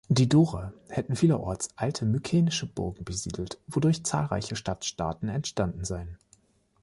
Die 0.09 0.27
Dorer 0.27 0.73
hätten 0.89 1.15
vielerorts 1.15 1.69
alte 1.75 2.05
mykenische 2.05 2.65
Burgen 2.65 3.05
besiedelt, 3.05 3.59
wodurch 3.67 4.03
zahlreiche 4.03 4.55
Stadtstaaten 4.55 5.29
entstanden 5.29 5.85
seien. 5.85 6.17